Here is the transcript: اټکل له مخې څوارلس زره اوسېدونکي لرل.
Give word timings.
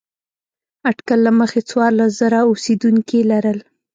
اټکل 0.89 1.19
له 1.27 1.31
مخې 1.39 1.59
څوارلس 1.69 2.11
زره 2.21 2.39
اوسېدونکي 2.49 3.19
لرل. 3.31 3.59